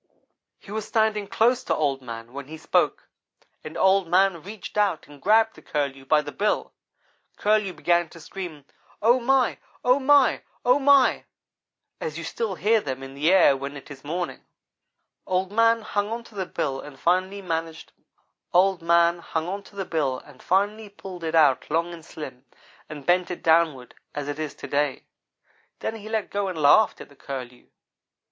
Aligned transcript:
He 0.57 0.71
was 0.71 0.87
standing 0.87 1.27
close 1.27 1.63
to 1.65 1.75
Old 1.75 2.01
man 2.01 2.33
when 2.33 2.47
he 2.47 2.57
spoke, 2.57 3.07
and 3.63 3.77
Old 3.77 4.07
man 4.07 4.41
reached 4.41 4.75
out 4.75 5.05
and 5.07 5.21
grabbed 5.21 5.53
the 5.53 5.61
Curlew 5.61 6.05
by 6.05 6.23
the 6.23 6.31
bill. 6.31 6.73
Curlew 7.37 7.71
began 7.73 8.09
to 8.09 8.19
scream 8.19 8.65
oh, 8.99 9.19
my 9.19 9.59
oh, 9.85 9.99
my 9.99 10.41
oh, 10.65 10.79
my 10.79 11.25
as 11.99 12.17
you 12.17 12.23
still 12.23 12.55
hear 12.55 12.81
them 12.81 13.03
in 13.03 13.13
the 13.13 13.31
air 13.31 13.55
when 13.55 13.77
it 13.77 13.91
is 13.91 14.03
morning. 14.03 14.43
Old 15.27 15.51
man 15.51 15.81
hung 15.83 16.09
onto 16.09 16.33
the 16.35 16.47
bill 16.47 16.79
and 16.81 16.97
finally 16.99 17.43
pulled 20.99 21.23
it 21.23 21.35
out 21.35 21.69
long 21.69 21.93
and 21.93 22.03
slim, 22.03 22.45
and 22.89 23.05
bent 23.05 23.29
it 23.29 23.43
downward, 23.43 23.93
as 24.15 24.27
it 24.27 24.39
is 24.39 24.55
to 24.55 24.65
day. 24.67 25.05
Then 25.77 25.97
he 25.97 26.09
let 26.09 26.31
go 26.31 26.47
and 26.47 26.59
laughed 26.59 27.01
at 27.01 27.09
the 27.09 27.15
Curlew. 27.15 27.67